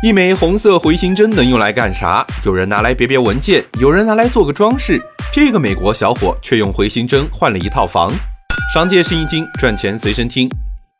[0.00, 2.24] 一枚红色回形针能用来干啥？
[2.44, 5.02] 有人拿来别别文件，有人拿来做个装饰。
[5.32, 8.12] 这个美国小伙却用回形针换了一套房。
[8.72, 10.48] 商界生意经，赚钱随身听。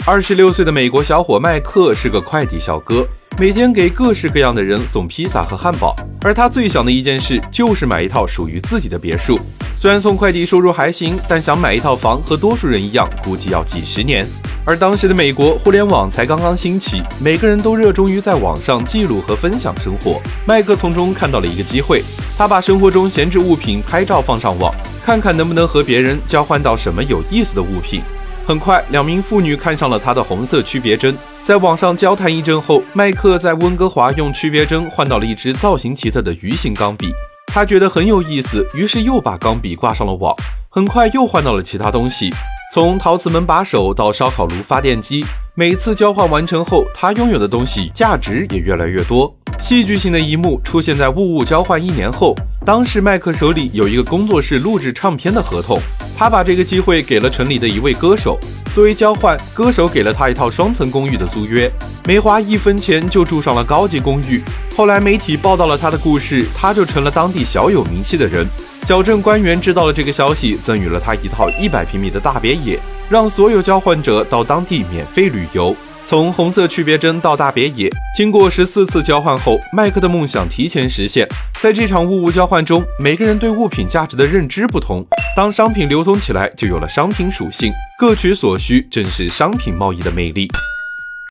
[0.04, 3.06] 二十六岁的美国小伙麦克是个快递小哥，
[3.38, 5.94] 每天给各式各样的人送披萨和汉堡。
[6.22, 9.38] 而他最想的一件事就是买一套属于自己的别墅。
[9.76, 14.26] 虽然送快递收入还行，但想买一套房和多数人一样，估计要几十年。
[14.68, 20.20] 而当时的美国互联网才刚刚兴起，每个人都热衷于在网上记录和分享生活。
[20.44, 22.04] 麦克从中看到了一个机会，
[22.36, 24.70] 他把生活中闲置物品拍照放上网，
[25.02, 28.02] 看看能不能和别人交换到什么有意思的物品。
[28.46, 37.10] 很快，两名妇女看上了他的红色区别针，在网上交谈一阵后，麦克在温哥华用区别针换到了一支造型奇特的鱼形钢笔，
[37.46, 40.36] 他觉得很有意思，于是又把钢笔挂上了网。
[40.68, 42.30] 很快又换到了其他东西。
[42.70, 49.34] 从陶瓷门把手到烧烤炉、发电机，每次交换完成后，他拥有的东西价值也越来越多。
[49.58, 52.34] 戏剧性的一幕出现在物物交换一年后，
[52.66, 55.80] 当时麦克手里有一个工作室录制唱片的合同，
[56.14, 58.38] 他把这个机会给了城里的一位歌手，
[58.78, 61.68] 作为交换，歌手给了他一套双层公寓的租约，
[62.06, 64.40] 没花一分钱就住上了高级公寓。
[64.76, 68.46] 后来媒体报道了他的故事，他就成了当地小有名气的人。
[68.84, 72.78] 小镇官员知道了这个消息，赠予了他一套一百平米的大别野，
[73.10, 75.74] 让所有交换者到当地免费旅游。
[76.04, 81.26] 从红色区别针到大别野，经过十四次交换后，麦克的梦想提前实现。
[81.60, 85.04] 在这场物物交换中，每个人对物品价值的认知不同，
[85.38, 90.48] 当商品流通起来，就有了商品属性，各取所需，正是商品贸易的魅力。